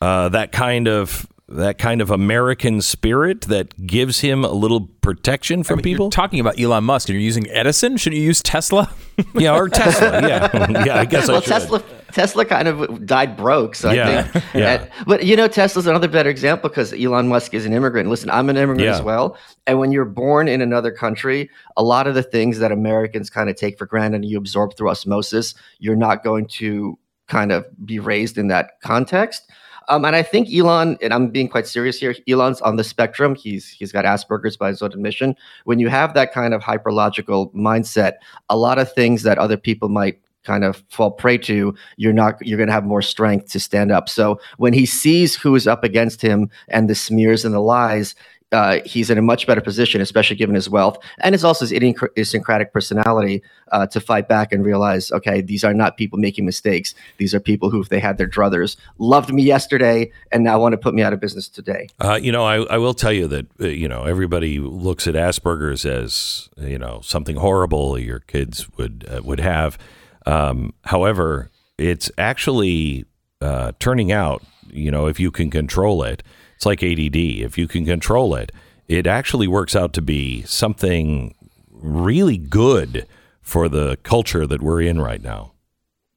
[0.00, 5.64] Uh, that kind of that kind of American spirit that gives him a little protection
[5.64, 6.06] from people.
[6.06, 7.96] You're talking about Elon Musk and you're using Edison.
[7.96, 8.92] Should you use Tesla?
[9.34, 10.26] yeah, or Tesla.
[10.26, 10.98] Yeah, yeah.
[10.98, 11.50] I guess I well, should.
[11.50, 14.44] Tesla Tesla kind of died broke, so Yeah, I think.
[14.54, 14.86] yeah.
[15.06, 18.08] but you know, Tesla's another better example because Elon Musk is an immigrant.
[18.08, 18.94] Listen, I'm an immigrant Yeah.
[18.96, 22.72] as well, and when you're born in another country, a lot of the things that
[22.72, 26.98] Americans kind of take for granted and you absorb through osmosis, you're not going to
[27.28, 29.50] kind of be raised in that context.
[29.88, 33.34] Um, and I think Elon, and I'm being quite serious here, Elon's on the spectrum.
[33.34, 35.34] He's he's got Asperger's by his own admission.
[35.64, 38.14] When you have that kind of hyperlogical mindset,
[38.48, 42.34] a lot of things that other people might kind of fall prey to, you're not
[42.40, 44.08] you're going to have more strength to stand up.
[44.08, 48.14] So when he sees who is up against him and the smears and the lies,
[48.52, 51.72] uh, he's in a much better position, especially given his wealth and it's also his
[51.72, 56.94] idiosyncratic personality uh, to fight back and realize, okay, these are not people making mistakes.
[57.18, 60.72] These are people who, if they had their druthers, loved me yesterday and now want
[60.72, 61.88] to put me out of business today.
[62.00, 65.14] Uh, you know, I, I will tell you that uh, you know everybody looks at
[65.14, 69.78] Asperger's as you know something horrible your kids would uh, would have.
[70.26, 73.04] Um, however, it's actually
[73.40, 74.42] uh, turning out.
[74.70, 76.22] You know, if you can control it,
[76.56, 77.16] it's like ADD.
[77.16, 78.52] If you can control it,
[78.86, 81.34] it actually works out to be something
[81.70, 83.06] really good
[83.40, 85.52] for the culture that we're in right now.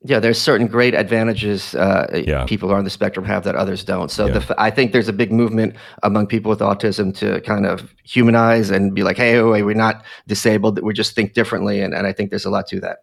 [0.06, 2.44] Yeah, there's certain great advantages uh, Yeah.
[2.46, 4.12] people on the spectrum have that others don't.
[4.12, 4.34] So Yeah.
[4.34, 7.94] the, f- I think there's a big movement among people with autism to kind of
[8.04, 11.80] humanize and be like, hey, wait, we're not disabled, we just think differently.
[11.82, 12.98] And, and I think there's a lot to that.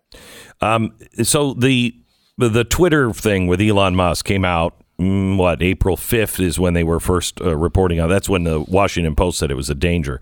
[0.61, 1.95] Um, so the
[2.37, 4.75] the Twitter thing with Elon Musk came out.
[4.99, 8.09] mm, What April fifth is when they were first uh, reporting on.
[8.09, 10.21] That's when the Washington Post said it was a danger.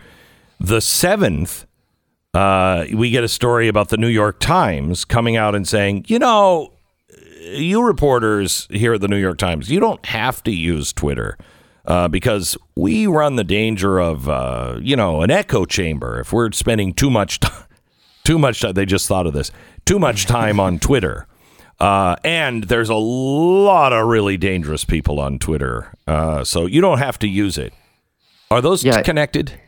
[0.61, 1.65] The seventh,
[2.35, 6.19] uh, we get a story about the New York Times coming out and saying, you
[6.19, 6.73] know,
[7.51, 11.37] you reporters here at the New York Times, you don't have to use Twitter.
[11.87, 16.53] uh, because we run the danger of, uh, you know, an echo chamber if we're
[16.53, 17.65] spending too much time.
[18.25, 18.61] Too much.
[18.61, 18.75] Time.
[18.75, 19.51] They just thought of this.
[19.87, 21.27] Too much time on Twitter.
[21.81, 26.99] Uh, and there's a lot of really dangerous people on Twitter, uh, so you don't
[26.99, 27.73] have to use it.
[28.51, 29.01] Are those Yeah.
[29.01, 29.59] connected?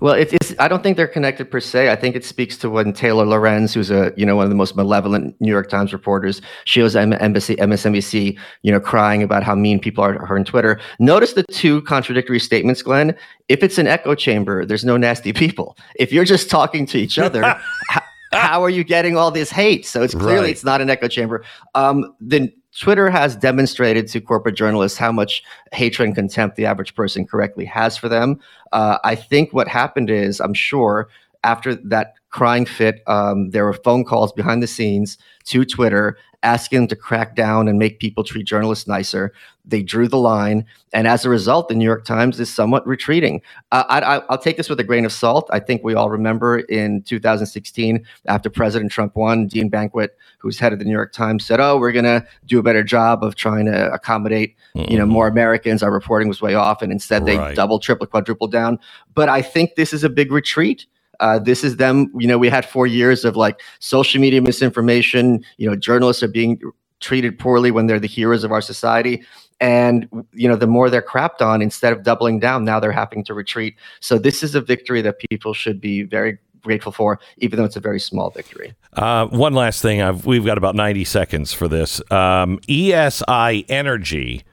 [0.00, 1.90] Well, it, it's, I don't think they're connected per se.
[1.90, 4.56] I think it speaks to when Taylor Lorenz, who's a you know one of the
[4.56, 9.42] most malevolent New York Times reporters, she was M- embassy, MSNBC, you know, crying about
[9.42, 10.80] how mean people are to her on Twitter.
[10.98, 13.16] Notice the two contradictory statements, Glenn.
[13.48, 15.76] If it's an echo chamber, there's no nasty people.
[15.96, 17.42] If you're just talking to each other,
[17.88, 19.86] how, how are you getting all this hate?
[19.86, 20.50] So it's clearly Right.
[20.50, 21.44] it's not an echo chamber.
[21.74, 26.94] Um, then Twitter has demonstrated to corporate journalists how much hatred and contempt the average
[26.94, 28.38] person correctly has for them.
[28.72, 31.08] Uh, I think what happened is, I'm sure,
[31.44, 36.78] after that crying fit, um, there were phone calls behind the scenes to Twitter asking
[36.78, 39.32] them to crack down and make people treat journalists nicer.
[39.64, 43.42] They drew the line, and as a result, the New York Times is somewhat retreating.
[43.72, 45.48] Uh, I, I, I'll take this with a grain of salt.
[45.52, 50.72] I think we all remember in 2016, after President Trump won, Dean Baquet, who's head
[50.72, 53.34] of the New York Times, said, "Oh, we're going to do a better job of
[53.34, 55.82] trying to accommodate, you know, more Americans.
[55.82, 57.56] Our reporting was way off, and instead they Right.
[57.56, 58.78] double, triple, quadruple down."
[59.12, 60.86] But I think this is a big retreat.
[61.20, 62.10] Uh, this is them.
[62.16, 65.44] You know, we had four years of like social media misinformation.
[65.56, 66.60] You know, journalists are being
[67.00, 69.22] treated poorly when they're the heroes of our society.
[69.60, 73.24] And you know, the more they're crapped on, instead of doubling down, now they're having
[73.24, 73.74] to retreat.
[74.00, 77.76] So this is a victory that people should be very grateful for, even though it's
[77.76, 78.74] a very small victory.
[78.92, 80.02] Uh, one last thing.
[80.02, 82.00] I've, we've got about 90 seconds for this.
[82.10, 84.44] Um, ESI Energy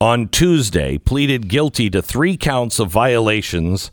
[0.00, 3.90] on Tuesday pleaded guilty to three counts of violations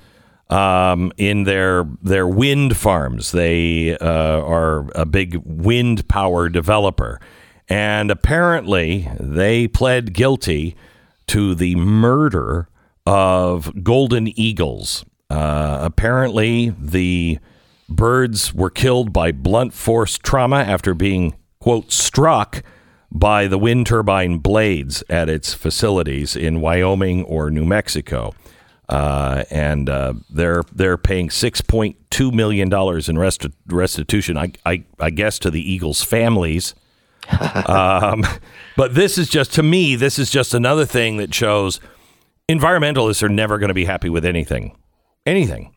[0.51, 3.31] um, in their their wind farms.
[3.31, 7.19] They uh, are a big wind power developer,
[7.69, 10.75] and apparently they pled guilty
[11.27, 12.67] to the murder
[13.05, 15.05] of golden eagles.
[15.29, 17.39] Uh, apparently, the
[17.87, 22.63] birds were killed by blunt force trauma after being quote struck
[23.11, 28.33] by the wind turbine blades at its facilities in Wyoming or New Mexico.
[28.91, 34.37] Uh, and uh, they're they're paying six point two million dollars in resti- restitution.
[34.37, 36.75] I, I I guess to the Eagles' families.
[37.67, 38.25] um,
[38.75, 41.79] but this is just to me, this is just another thing that shows
[42.49, 44.75] environmentalists are never going to be happy with anything,
[45.25, 45.73] anything.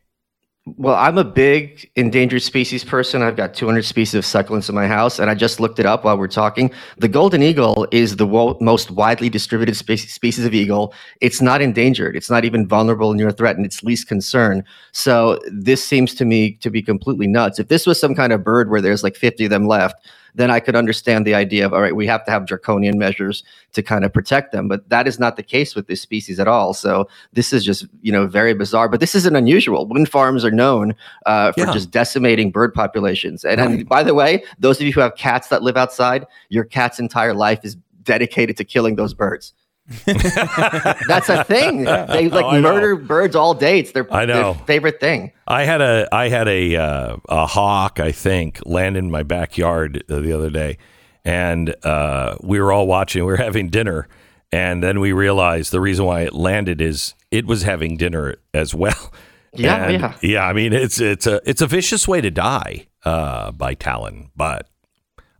[0.66, 3.20] Well, I'm a big endangered species person.
[3.20, 6.04] I've got 200 species of succulents in my house, and I just looked it up
[6.04, 6.70] while we're talking.
[6.96, 10.94] The golden eagle is the wo- most widely distributed spe- species of eagle.
[11.20, 12.16] It's not endangered.
[12.16, 13.66] It's not even vulnerable near threatened.
[13.66, 14.64] It's least concern.
[14.92, 17.58] So this seems to me to be completely nuts.
[17.58, 19.96] If this was some kind of bird where there's like 50 of them left,
[20.34, 23.44] then I could understand the idea of all right, we have to have draconian measures
[23.72, 24.68] to kind of protect them.
[24.68, 26.74] But that is not the case with this species at all.
[26.74, 28.88] So this is just you know very bizarre.
[28.88, 29.86] But this isn't unusual.
[29.86, 30.94] Wind farms are known
[31.26, 31.72] uh, for Yeah.
[31.72, 33.44] just decimating bird populations.
[33.44, 36.64] And, and by the way, those of you who have cats that live outside, your
[36.64, 39.54] cat's entire life is dedicated to killing those birds.
[40.06, 41.84] That's a thing.
[41.84, 42.72] They like Oh, I know.
[42.72, 43.80] murder birds all day.
[43.80, 44.54] It's their, I know.
[44.54, 45.32] their favorite thing.
[45.46, 50.02] I had a I had a uh, a hawk I think land in my backyard
[50.08, 50.78] uh, the other day,
[51.24, 53.24] and uh, we were all watching.
[53.24, 54.08] We were having dinner,
[54.50, 58.74] and then we realized the reason why it landed is it was having dinner as
[58.74, 59.12] well.
[59.56, 60.16] Yeah, And, yeah.
[60.20, 60.44] yeah.
[60.48, 64.68] I mean, it's it's a it's a vicious way to die uh, by Talon, but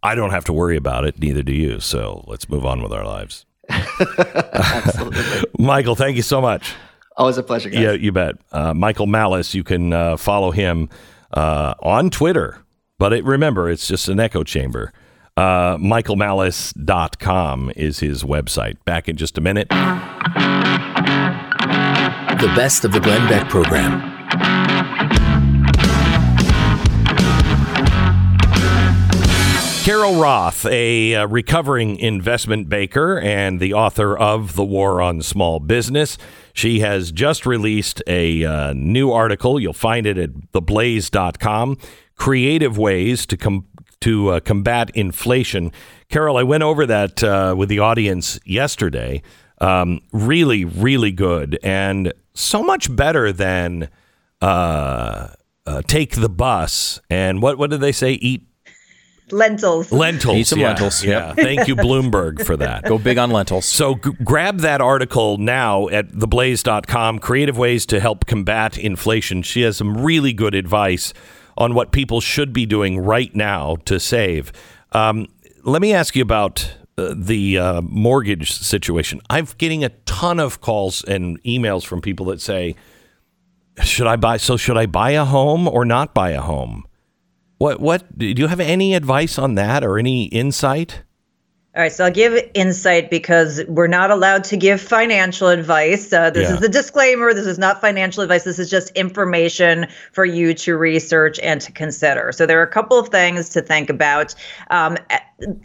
[0.05, 1.19] I don't have to worry about it.
[1.19, 1.81] Neither do you.
[1.81, 3.45] So let's move on with our lives.
[5.59, 6.75] Michael, thank you so much.
[7.17, 7.81] Always a pleasure, guys.
[7.81, 8.35] Yeah, you bet.
[8.53, 10.89] Uh, Michael Malice, you can uh, follow him
[11.33, 12.59] uh, on Twitter,
[12.99, 14.93] but it, remember, it's just an echo chamber.
[15.37, 18.77] Uh, MichaelMalice.com is his website.
[18.85, 19.69] Back in just a minute.
[19.69, 19.75] The
[22.55, 24.14] best of the Glenn Beck program.
[29.85, 35.61] Carol Roth, a uh, recovering investment banker and the author of The War on Small
[35.61, 36.17] Business.
[36.55, 39.61] She has just released a uh, new article.
[39.61, 41.77] You'll find it at theblaze.com.
[42.17, 43.67] Creative ways to com-
[44.01, 45.71] to uh, combat inflation.
[46.09, 49.21] Carol, I went over that uh, with the audience yesterday.
[49.61, 53.91] Um, really, really good, and so much better than
[54.41, 55.29] uh,
[55.67, 58.13] uh, take the bus and what what did they say?
[58.13, 58.47] Eat
[59.31, 59.91] Lentils.
[59.91, 60.37] Lentils.
[60.37, 61.29] Eat some yeah, lentils, Yeah.
[61.29, 61.37] yep.
[61.37, 62.85] Thank you, Bloomberg, for that.
[62.85, 63.65] Go big on lentils.
[63.65, 67.19] So g- grab that article now at theblaze.com.
[67.21, 69.43] Creative ways to help combat inflation.
[69.43, 71.15] She has some really good advice
[71.57, 74.53] on what people should be doing right now to save.
[74.93, 75.29] Um,
[75.63, 79.21] let me ask you about uh, the uh, mortgage situation.
[79.31, 82.77] I'm getting a ton of calls and emails from people that say,
[83.83, 84.37] "Should I buy?
[84.37, 86.85] So should I buy a home or not buy a home?"
[87.65, 91.03] What what do you have any advice on that or any insight?
[91.75, 96.13] All right, so I'll give insight because we're not allowed to give financial advice.
[96.13, 96.55] Uh, this Yeah.
[96.57, 97.33] is the disclaimer.
[97.33, 98.45] This is not financial advice.
[98.45, 102.33] This is just information for you to research and to consider.
[102.33, 104.35] So there are a couple of things to think about.
[104.71, 104.99] Um,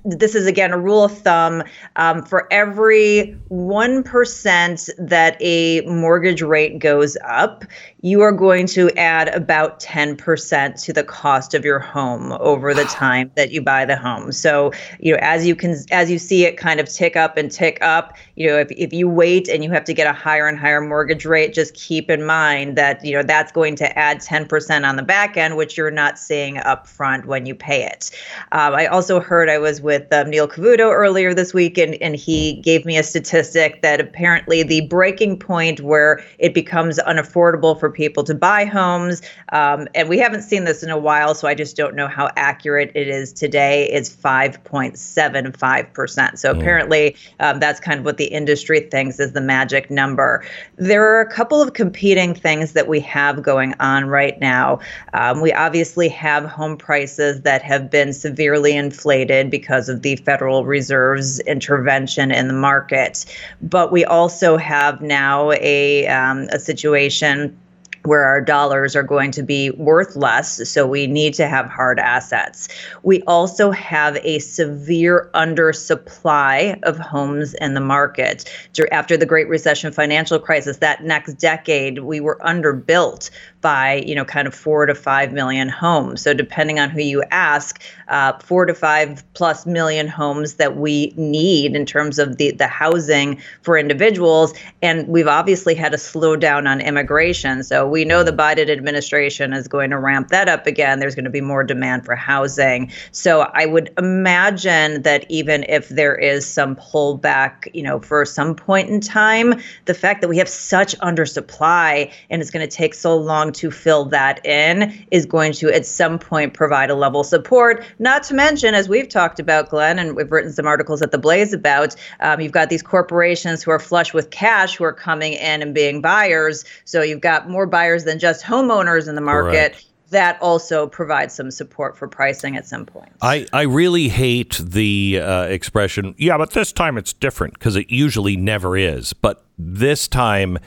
[0.03, 1.63] this is again a rule of thumb.
[1.95, 7.63] Um, for every one percent that a mortgage rate goes up,
[8.01, 12.73] you are going to add about ten percent to the cost of your home over
[12.73, 14.31] the time that you buy the home.
[14.31, 17.51] So you know, as you can, as you see it kind of tick up and
[17.51, 20.47] tick up, you know, if, if you wait and you have to get a higher
[20.47, 24.19] and higher mortgage rate, just keep in mind that you know that's going to add
[24.19, 27.83] ten percent on the back end, which you're not seeing up front when you pay
[27.83, 28.09] it.
[28.51, 32.15] Um, I also heard I was with um, Neil Cavuto earlier this week, and, and
[32.15, 37.89] he gave me a statistic that apparently the breaking point where it becomes unaffordable for
[37.89, 41.55] people to buy homes, um, and we haven't seen this in a while, so I
[41.55, 46.37] just don't know how accurate it is today, is 5.75%.
[46.37, 50.45] So apparently um, that's kind of what the industry thinks is the magic number.
[50.77, 54.79] There are a couple of competing things that we have going on right now.
[55.13, 60.65] Um, we obviously have home prices that have been severely inflated because of the Federal
[60.65, 63.25] Reserve's intervention in the market.
[63.61, 67.57] But we also have now a, um, a situation
[68.03, 70.69] where our dollars are going to be worth less.
[70.69, 72.67] So we need to have hard assets.
[73.03, 78.49] We also have a severe undersupply of homes in the market.
[78.91, 83.29] After the Great Recession financial crisis, that next decade, we were underbuilt
[83.61, 86.21] by, you know, kind of four to five million homes.
[86.21, 91.13] So depending on who you ask, uh, four to five plus million homes that we
[91.17, 94.53] need in terms of the, the housing for individuals.
[94.81, 97.63] And we've obviously had a slowdown on immigration.
[97.63, 100.99] So we know the Biden administration is going to ramp that up again.
[100.99, 102.91] There's going to be more demand for housing.
[103.11, 108.55] So I would imagine that even if there is some pullback, you know, for some
[108.55, 112.93] point in time, the fact that we have such undersupply and it's going to take
[112.93, 117.21] so long to fill that in is going to at some point provide a level
[117.21, 117.83] of support.
[117.99, 121.17] Not to mention, as we've talked about, Glenn, and we've written some articles at the
[121.17, 125.33] Blaze about, um, you've got these corporations who are flush with cash who are coming
[125.33, 126.65] in and being buyers.
[126.85, 129.71] So you've got more buyers than just homeowners in the market.
[129.71, 129.85] Correct.
[130.09, 133.11] That also provides some support for pricing at some point.
[133.21, 137.91] I, I really hate the uh, expression, yeah, but this time it's different because it
[137.91, 139.13] usually never is.
[139.13, 140.57] But this time,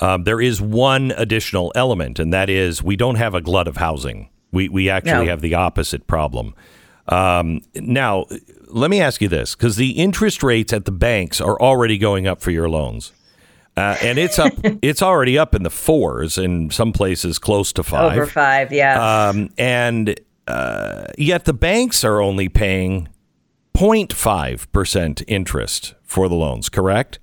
[0.00, 3.76] um, there is one additional element, and that is we don't have a glut of
[3.76, 4.28] housing.
[4.50, 5.30] We, we actually No.
[5.30, 6.54] have the opposite problem.
[7.06, 8.26] Um, now,
[8.66, 12.26] let me ask you this because the interest rates at the banks are already going
[12.26, 13.12] up for your loans.
[13.76, 14.52] Uh, and it's up.
[14.82, 18.12] it's already up in the fours in some places, close to five.
[18.12, 19.28] Over five, yeah.
[19.28, 23.08] Um, and uh, yet the banks are only paying
[23.74, 26.68] 0.5 percent interest for the loans.
[26.68, 27.18] Correct?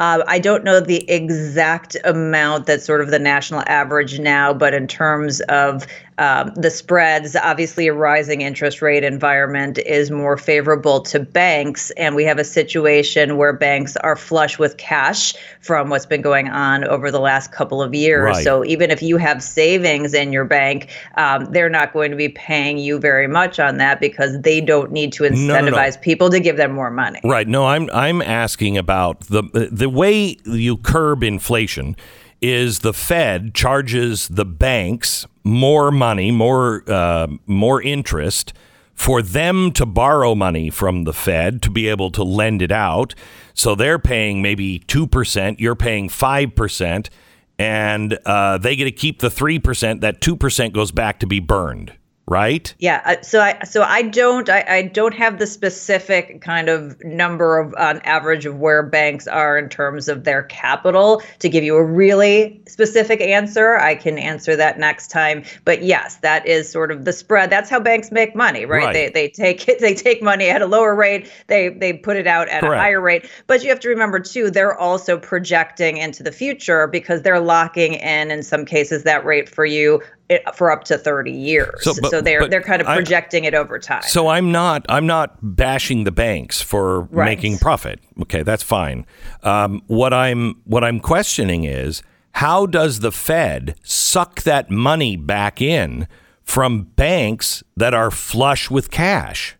[0.00, 4.72] Uh, I don't know the exact amount that's sort of the national average now, but
[4.72, 5.86] in terms of
[6.20, 11.90] um, the spreads, obviously a rising interest rate environment is more favorable to banks.
[11.92, 16.50] And we have a situation where banks are flush with cash from what's been going
[16.50, 18.36] on over the last couple of years.
[18.36, 18.44] Right.
[18.44, 22.28] So even if you have savings in your bank, um, they're not going to be
[22.28, 25.72] paying you very much on that because they don't need to No, no, no.
[25.72, 27.20] incentivize people to give them more money.
[27.24, 27.48] Right.
[27.48, 31.96] No, I'm I'm asking about the the way you curb inflation
[32.40, 38.52] is the Fed charges the banks more money, more uh, more interest
[38.94, 43.14] for them to borrow money from the Fed to be able to lend it out.
[43.54, 47.10] So they're paying maybe two percent, you're paying five percent,
[47.58, 50.00] and uh, they get to keep the three percent.
[50.00, 51.92] That two percent goes back to be burned.
[52.30, 52.72] Right.
[52.78, 56.96] Yeah, uh, so I so I don't I, I don't have the specific kind of
[57.02, 61.64] number of on average of where banks are in terms of their capital to give
[61.64, 63.78] you a really specific answer.
[63.78, 65.42] I can answer that next time.
[65.64, 67.50] But yes, that is sort of the spread.
[67.50, 68.84] That's how banks make money, right?
[68.84, 68.92] Right.
[68.92, 72.28] They they take it they take money at a lower rate, they they put it
[72.28, 72.76] out at Correct.
[72.76, 73.28] a higher rate.
[73.48, 77.94] But you have to remember too, they're also projecting into the future because they're locking
[77.94, 81.82] in in some cases that rate for you it, for up to 30 years.
[81.82, 84.02] So, So, they're they're kind of I- projecting it over time.
[84.02, 87.26] So I'm not I'm not bashing the banks for Right.
[87.26, 88.00] making profit.
[88.22, 89.04] Okay, that's fine.
[89.42, 92.02] Um, what I'm what I'm questioning is
[92.34, 96.06] how does the Fed suck that money back in
[96.44, 99.56] from banks that are flush with cash?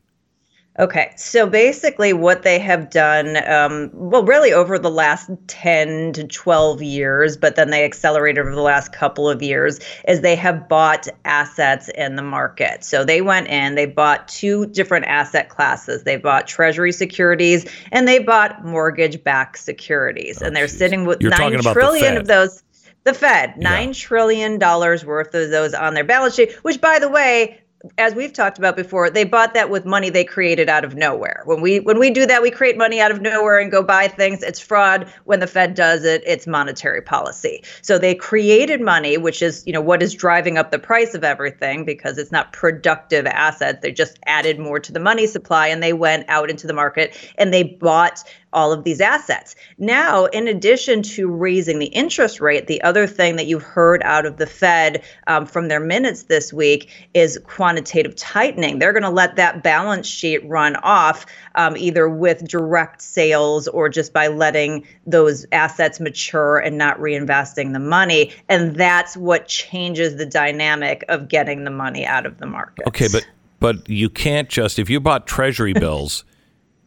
[0.81, 6.27] Okay, so basically, what they have done, um, well, really over the last 10 to
[6.27, 9.79] 12 years, but then they accelerated over the last couple of years,
[10.09, 12.83] is they have bought assets in the market.
[12.83, 16.05] So they went in, they bought two different asset classes.
[16.05, 20.41] They bought Treasury securities and they bought mortgage backed securities.
[20.41, 22.17] and they're sitting with You're talking nine about the Fed.
[22.17, 22.63] of those.
[23.05, 27.09] The Fed, nine trillion dollars worth of those on their balance sheet, which, by the
[27.09, 27.61] way,
[27.97, 31.43] as we've talked about before, they bought that with money they created out of nowhere.
[31.47, 34.09] When we when we do that, we create money out of nowhere and go buy
[34.09, 34.43] things.
[34.43, 35.11] It's fraud.
[35.25, 37.63] When the Fed does it, it's monetary policy.
[37.81, 41.25] So they created money, which is you know what is driving up the price of
[41.25, 43.79] everything because it's not productive assets.
[43.81, 47.17] They just added more to the money supply and they went out into the market
[47.39, 48.23] and they bought
[48.53, 49.55] all of these assets.
[49.79, 54.27] Now, in addition to raising the interest rate, the other thing that you've heard out
[54.27, 58.79] of the Fed um, from their minutes this week is quantitative tightening.
[58.79, 63.89] They're going to let that balance sheet run off um, either with direct sales or
[63.89, 68.33] just by letting those assets mature and not reinvesting the money.
[68.49, 72.87] And that's what changes the dynamic of getting the money out of the market.
[72.87, 73.27] Okay, but
[73.59, 76.25] but you can't just if you bought treasury bills,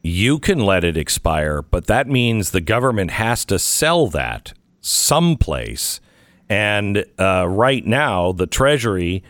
[0.04, 6.02] you can let it expire, but that means the government has to sell that someplace.
[6.50, 9.24] And uh, right now, the treasury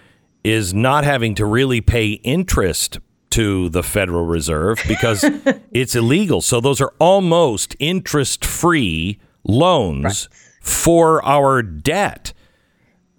[0.43, 2.99] is not having to really pay interest
[3.29, 5.23] to the Federal Reserve because
[5.71, 6.41] it's illegal.
[6.41, 10.27] So those are almost interest-free loans
[10.59, 12.33] for our debt.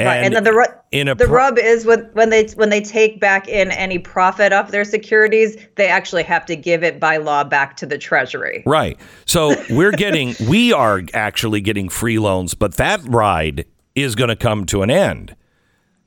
[0.00, 3.20] Right, and then the ru- the pro- rub is when when they when they take
[3.20, 7.44] back in any profit off their securities, they actually have to give it by law
[7.44, 8.64] back to the Treasury.
[8.66, 8.98] Right.
[9.24, 14.36] So we're getting, we are actually getting free loans, but that ride is going to
[14.36, 15.36] come to an end.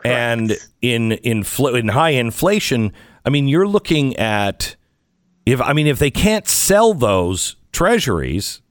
[0.03, 2.93] And in in in high inflation,
[3.25, 4.75] I mean, you're looking at
[5.45, 8.61] if I mean if they can't sell those treasuries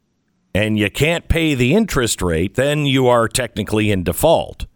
[0.55, 4.67] and you can't pay the interest rate, then you are technically in default.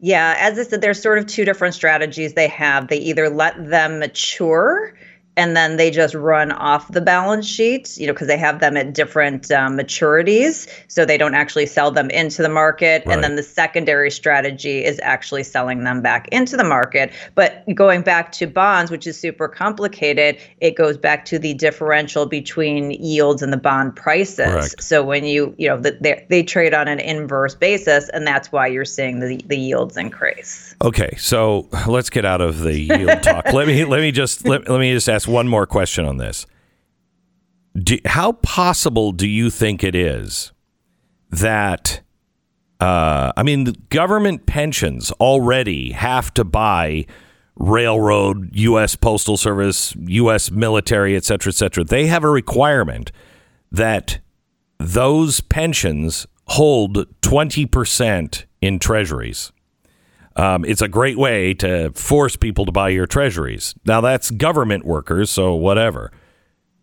[0.00, 2.88] Yeah, as I said, there's sort of two different strategies they have.
[2.88, 4.94] They either let them mature
[5.36, 8.76] and then they just run off the balance sheet, you know, because they have them
[8.76, 10.68] at different um, maturities.
[10.88, 13.02] So they don't actually sell them into the market.
[13.04, 13.14] Right.
[13.14, 17.12] And then the secondary strategy is actually selling them back into the market.
[17.34, 22.26] But going back to bonds, which is super complicated, it goes back to the differential
[22.26, 24.46] between yields and the bond prices.
[24.46, 24.82] Correct.
[24.82, 28.50] So when you, you know, the, they, they trade on an inverse basis, and that's
[28.52, 30.74] why you're seeing the, the yields increase.
[30.82, 33.52] Okay, so let's get out of the yield talk.
[33.52, 36.46] let me let me just let, let me just ask one more question on this.
[37.74, 40.52] Do, how possible do you think it is
[41.30, 42.00] that
[42.80, 47.06] uh, I mean, government pensions already have to buy
[47.56, 48.96] railroad, U.S.
[48.96, 50.50] Postal Service, U.S.
[50.50, 51.84] military, et cetera, et cetera.
[51.84, 53.12] They have a requirement
[53.72, 54.18] that
[54.78, 59.52] those pensions hold 20% in treasuries.
[60.36, 63.74] Um, it's a great way to force people to buy your treasuries.
[63.86, 66.12] Now, that's government workers, so whatever.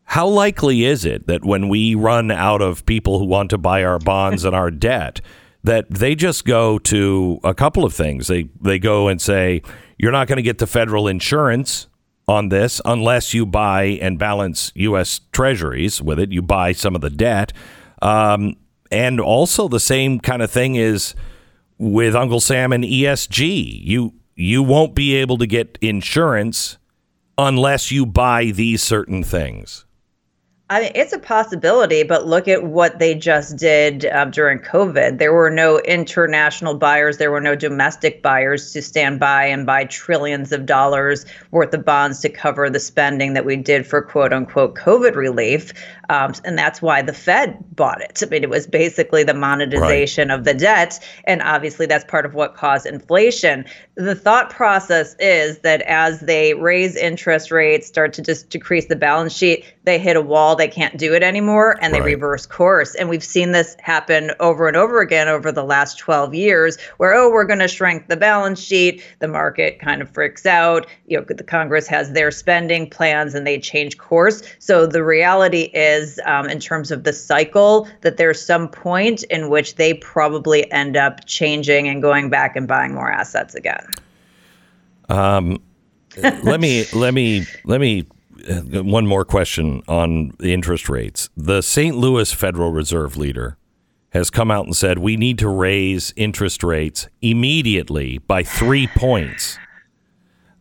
[0.05, 3.83] How likely is it that when we run out of people who want to buy
[3.83, 5.21] our bonds and our debt,
[5.63, 8.27] that they just go to a couple of things?
[8.27, 9.61] They they go and say,
[9.97, 11.87] "You're not going to get the federal insurance
[12.27, 15.21] on this unless you buy and balance U.S.
[15.31, 16.31] Treasuries with it.
[16.31, 17.53] You buy some of the debt,
[18.01, 18.55] um,
[18.91, 21.13] and also the same kind of thing is."
[21.83, 23.81] With Uncle Sam and ESG.
[23.83, 26.77] You you won't be able to get insurance
[27.37, 29.85] unless you buy these certain things.
[30.69, 35.19] I mean, it's a possibility, but look at what they just did um, during COVID.
[35.19, 39.85] There were no international buyers, there were no domestic buyers to stand by and buy
[39.85, 44.33] trillions of dollars worth of bonds to cover the spending that we did for quote
[44.33, 45.73] unquote COVID relief.
[46.09, 48.21] Um, and that's why the Fed bought it.
[48.21, 50.99] I mean, it was basically the monetization of the debt.
[51.25, 53.65] And obviously, that's part of what caused inflation.
[53.95, 58.95] The thought process is that as they raise interest rates, start to just decrease the
[58.95, 62.13] balance sheet, they hit a wall, they can't do it anymore, and they Right.
[62.13, 62.95] reverse course.
[62.95, 67.13] And we've seen this happen over and over again over the last 12 years, where,
[67.13, 69.03] oh, we're going to shrink the balance sheet.
[69.19, 70.87] The market kind of freaks out.
[71.07, 74.41] You know, the Congress has their spending plans and they change course.
[74.59, 75.92] So the reality is,
[76.25, 80.97] um, in terms of the cycle, that there's some point in which they probably end
[80.97, 83.85] up changing and going back and buying more assets again.
[85.09, 85.61] Um,
[86.43, 88.05] let me let me let me
[88.49, 91.29] uh, one more question on the interest rates.
[91.35, 91.95] The St.
[91.95, 93.57] Louis Federal Reserve leader
[94.11, 99.57] has come out and said we need to raise interest rates immediately by three points.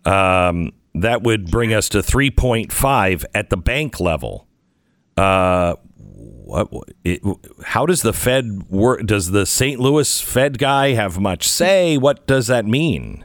[0.05, 4.47] Um, that would bring us to 3.5 at the bank level.
[5.17, 6.69] Uh, what?
[7.05, 7.23] It,
[7.65, 9.07] how does the Fed work?
[9.07, 9.81] Does the St.
[9.81, 11.97] Louis Fed guy have much say?
[11.97, 13.25] What does that mean?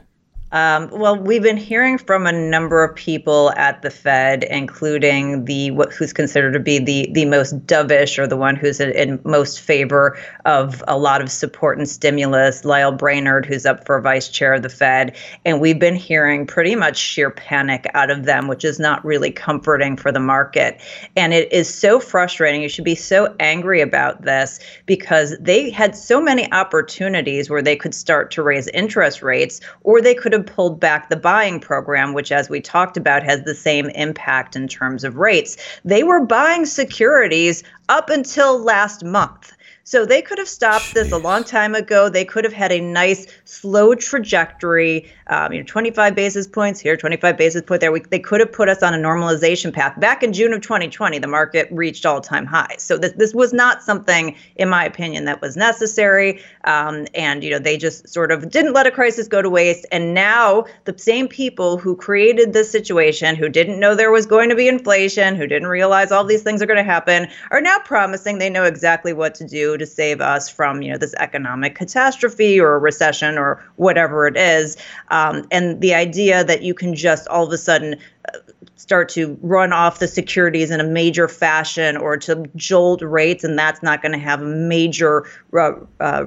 [0.50, 5.72] Um, well, we've been hearing from a number of people at the Fed, including the
[5.72, 9.20] what, who's considered to be the the most dovish or the one who's in, in,
[9.24, 14.28] most favor of a lot of support and stimulus, Lael Brainard, who's up for vice
[14.28, 18.48] chair of the Fed, and we've been hearing pretty much sheer panic out of them,
[18.48, 20.80] which is not really comforting for the market.
[21.14, 22.62] And it is so frustrating.
[22.62, 27.76] You should be so angry about this because they had so many opportunities where they
[27.76, 32.14] could start to raise interest rates, or they could have pulled back the buying program,
[32.14, 35.56] which, as we talked about, has the same impact in terms of rates.
[35.84, 39.52] They were buying securities up until last month.
[39.88, 42.10] So they could have stopped this a long time ago.
[42.10, 46.94] They could have had a nice slow trajectory, um, you know, 25 basis points here,
[46.94, 47.90] 25 basis point there.
[47.90, 49.98] We, they could have put us on a normalization path.
[49.98, 52.82] Back in June of 2020, the market reached all-time highs.
[52.82, 56.42] So this this was not something, in my opinion, that was necessary.
[56.64, 59.86] Um, and you know, they just sort of didn't let a crisis go to waste.
[59.90, 64.50] And now the same people who created this situation, who didn't know there was going
[64.50, 67.78] to be inflation, who didn't realize all these things are going to happen, are now
[67.78, 71.74] promising they know exactly what to do to save us from you know this economic
[71.74, 74.76] catastrophe or a recession or whatever it is
[75.08, 77.96] um, and the idea that you can just all of a sudden
[78.32, 78.38] uh,
[78.76, 83.58] start to run off the securities in a major fashion or to jolt rates and
[83.58, 85.24] that's not going to have major
[85.56, 86.26] uh, uh,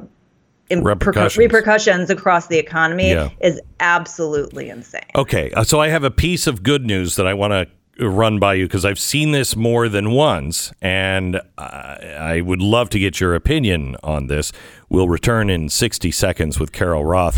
[0.69, 1.37] repercussions.
[1.37, 3.29] repercussions across the economy Yeah.
[3.41, 5.01] is absolutely insane.
[5.15, 7.67] Okay, uh, so I have a piece of good news that I want to
[8.09, 12.89] run by you because I've seen this more than once, and I, I would love
[12.91, 14.51] to get your opinion on this.
[14.89, 17.37] We'll return in 60 seconds with Carol Roth.